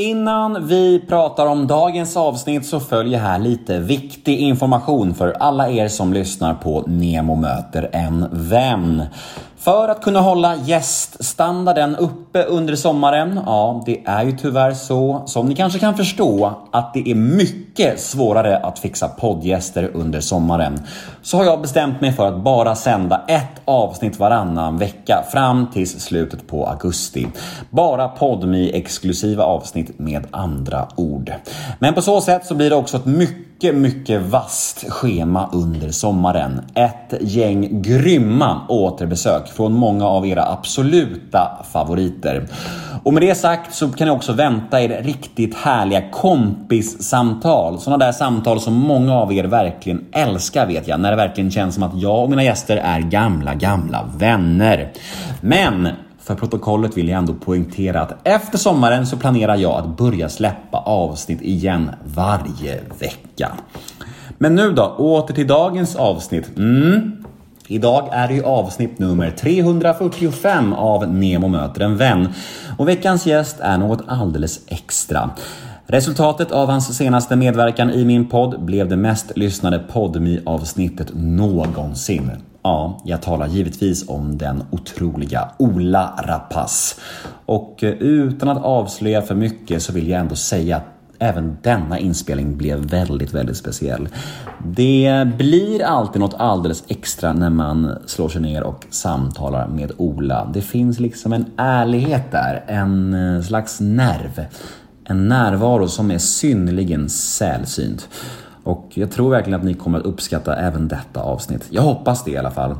[0.00, 5.88] Innan vi pratar om dagens avsnitt så följer här lite viktig information för alla er
[5.88, 9.02] som lyssnar på Nemo möter en vän.
[9.60, 15.46] För att kunna hålla gäststandarden uppe under sommaren, ja, det är ju tyvärr så, som
[15.46, 20.80] ni kanske kan förstå, att det är mycket svårare att fixa poddgäster under sommaren.
[21.22, 25.88] Så har jag bestämt mig för att bara sända ett avsnitt varannan vecka fram till
[25.88, 27.26] slutet på augusti.
[27.70, 31.32] Bara podmi exklusiva avsnitt med andra ord.
[31.78, 35.90] Men på så sätt så blir det också ett mycket, mycket mycket vasst schema under
[35.90, 36.60] sommaren.
[36.74, 42.46] Ett gäng grymma återbesök från många av era absoluta favoriter.
[43.04, 47.78] Och med det sagt så kan ni också vänta er riktigt härliga kompissamtal.
[47.78, 51.00] Sådana där samtal som många av er verkligen älskar vet jag.
[51.00, 54.92] När det verkligen känns som att jag och mina gäster är gamla, gamla vänner.
[55.40, 55.88] Men
[56.28, 60.78] för protokollet vill jag ändå poängtera att efter sommaren så planerar jag att börja släppa
[60.78, 63.52] avsnitt igen varje vecka.
[64.38, 66.56] Men nu då, åter till dagens avsnitt.
[66.56, 67.24] Mm.
[67.66, 72.28] Idag är det ju avsnitt nummer 345 av Nemo möter en vän
[72.78, 75.30] och veckans gäst är något alldeles extra.
[75.86, 82.30] Resultatet av hans senaste medverkan i min podd blev det mest lyssnade podmi avsnittet någonsin.
[82.62, 87.00] Ja, jag talar givetvis om den otroliga Ola Rapace.
[87.46, 90.84] Och eh, utan att avslöja för mycket så vill jag ändå säga att
[91.18, 94.08] även denna inspelning blev väldigt, väldigt speciell.
[94.64, 100.50] Det blir alltid något alldeles extra när man slår sig ner och samtalar med Ola.
[100.54, 104.44] Det finns liksom en ärlighet där, en eh, slags nerv.
[105.04, 108.08] En närvaro som är synnerligen sällsynt.
[108.68, 111.66] Och jag tror verkligen att ni kommer att uppskatta även detta avsnitt.
[111.70, 112.74] Jag hoppas det i alla fall.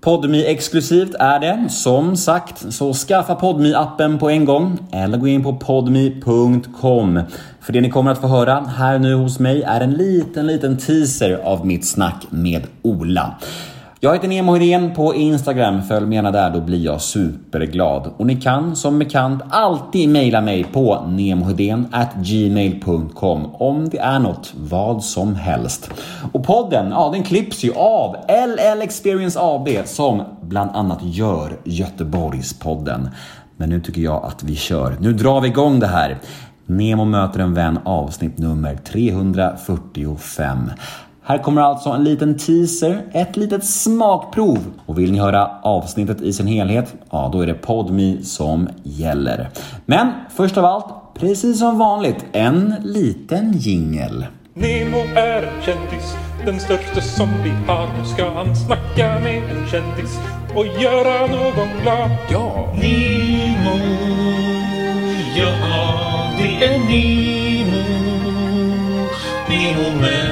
[0.00, 1.68] Podmi exklusivt är det.
[1.70, 7.20] Som sagt, så skaffa podmi appen på en gång eller gå in på podmi.com.
[7.60, 10.76] För det ni kommer att få höra här nu hos mig är en liten, liten
[10.76, 13.34] teaser av mitt snack med Ola.
[14.00, 15.82] Jag heter Nemo Hedén på Instagram.
[15.82, 18.10] Följ mig gärna där, då blir jag superglad.
[18.16, 21.06] Och ni kan som bekant alltid mejla mig på
[22.16, 25.90] gmail.com om det är något, vad som helst.
[26.32, 33.10] Och podden, ja den klipps ju av LL Experience AB som bland annat gör Göteborgspodden.
[33.56, 34.96] Men nu tycker jag att vi kör.
[35.00, 36.18] Nu drar vi igång det här.
[36.66, 40.70] Nemo möter en vän avsnitt nummer 345.
[41.28, 44.58] Här kommer alltså en liten teaser, ett litet smakprov.
[44.86, 49.48] Och vill ni höra avsnittet i sin helhet, ja då är det PodMe som gäller.
[49.86, 54.26] Men först av allt, precis som vanligt, en liten jingel.
[54.54, 57.88] Nemo är en kändis, den största som vi har.
[57.98, 60.18] Nu ska han snacka med en kändis
[60.54, 62.10] och göra någon glad.
[62.30, 62.74] Ja!
[62.74, 63.78] Nemo,
[65.36, 65.52] ja
[66.38, 67.86] det är Nemo.
[69.48, 70.25] Nemo möter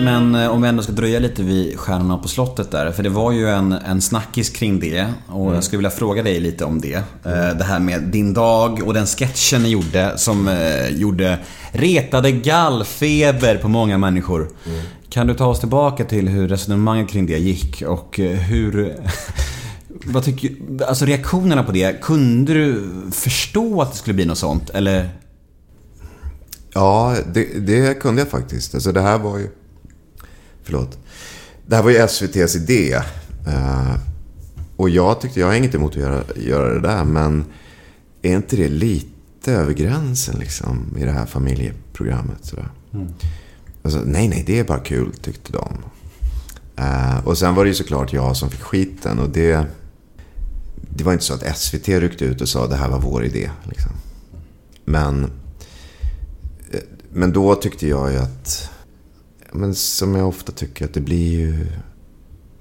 [0.00, 2.92] Men, men eh, om vi ändå ska dröja lite vid Stjärnorna på slottet där.
[2.92, 5.06] För det var ju en, en snackis kring det.
[5.28, 6.94] Och jag skulle vilja fråga dig lite om det.
[7.24, 11.38] Eh, Det här med din dag och den sketchen ni gjorde som eh, gjorde
[11.72, 14.48] retade gallfeber på många människor.
[15.08, 18.96] Kan du ta oss tillbaka till hur resonemanget kring det gick och hur...
[20.04, 20.50] Vad tycker
[20.88, 22.02] Alltså reaktionerna på det.
[22.02, 24.70] Kunde du förstå att det skulle bli något sånt?
[24.70, 25.08] Eller?
[26.74, 28.74] Ja, det, det kunde jag faktiskt.
[28.74, 29.48] Alltså det här var ju...
[30.62, 30.98] Förlåt.
[31.66, 32.92] Det här var ju SVTs idé.
[33.46, 33.94] Eh,
[34.76, 37.44] och jag tyckte, jag har inget emot att göra, göra det där, men
[38.22, 42.44] är inte det lite över gränsen liksom i det här familjeprogrammet?
[42.44, 42.68] Sådär?
[43.82, 45.78] Alltså, nej, nej, det är bara kul, tyckte de.
[46.76, 49.66] Eh, och sen var det ju såklart jag som fick skiten och det...
[50.94, 53.50] Det var inte så att SVT ryckte ut och sa det här var vår idé.
[53.64, 53.92] Liksom.
[54.84, 55.30] Men
[57.14, 58.70] men då tyckte jag ju att,
[59.52, 61.66] men som jag ofta tycker, att det blir ju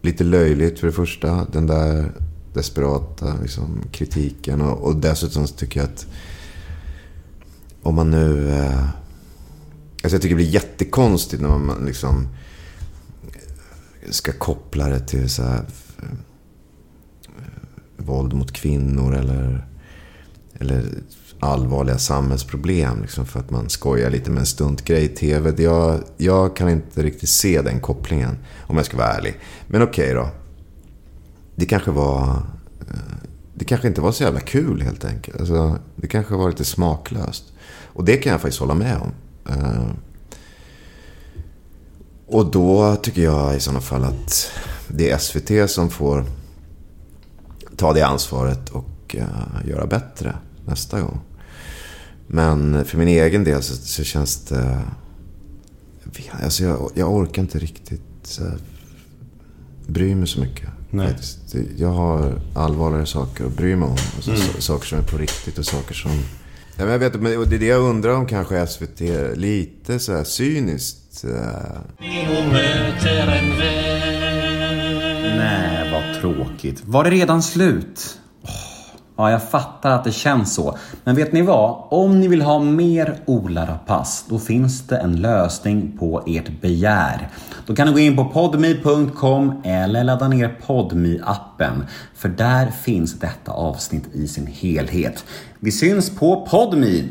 [0.01, 1.45] lite löjligt för det första.
[1.51, 2.11] Den där
[2.53, 4.61] desperata liksom, kritiken.
[4.61, 6.07] Och, och dessutom så tycker jag att
[7.81, 8.49] om man nu...
[8.49, 12.27] Eh, alltså jag tycker det blir jättekonstigt när man liksom
[14.09, 15.65] ska koppla det till så här,
[15.99, 16.05] eh,
[17.97, 19.67] våld mot kvinnor eller,
[20.61, 20.83] eller
[21.41, 23.01] allvarliga samhällsproblem.
[23.01, 25.63] Liksom för att man skojar lite med en stuntgrej i tv.
[25.63, 28.37] Jag, jag kan inte riktigt se den kopplingen,
[28.67, 29.39] om jag ska vara ärlig.
[29.67, 30.29] Men okej då.
[31.55, 32.21] Det kanske var...
[32.89, 32.95] Eh,
[33.53, 35.39] det kanske inte var så jävla kul helt enkelt.
[35.39, 37.43] Alltså, det kanske var lite smaklöst.
[37.85, 39.11] Och det kan jag faktiskt hålla med om.
[39.53, 39.91] Eh,
[42.27, 44.51] och då tycker jag i sådana fall att
[44.87, 46.25] det är SVT som får
[47.75, 50.35] ta det ansvaret och eh, göra bättre
[50.65, 51.19] nästa gång.
[52.27, 54.79] Men för min egen del så, så känns det...
[56.43, 58.57] Alltså jag, jag orkar inte riktigt här,
[59.87, 60.69] bry mig så mycket.
[60.89, 61.15] Nej.
[61.77, 63.97] Jag har allvarligare saker att bry mig om.
[64.15, 64.41] Alltså, Mm.
[64.55, 66.11] så, saker som är på riktigt och saker som...
[66.77, 69.01] Ja, men jag vet, men det är det jag undrar om kanske SVT
[69.35, 71.23] lite så här cyniskt.
[71.23, 71.81] eh.
[75.37, 76.81] Nej, vad tråkigt.
[76.85, 78.19] Var det redan slut?
[79.21, 80.77] Ja, jag fattar att det känns så.
[81.03, 81.83] Men vet ni vad?
[81.89, 87.29] Om ni vill ha mer Ola Rapace då finns det en lösning på ert begär.
[87.65, 91.85] Då kan ni gå in på podmi.com eller ladda ner podmi appen
[92.15, 95.25] För där finns detta avsnitt i sin helhet.
[95.59, 97.09] Vi syns på podmi!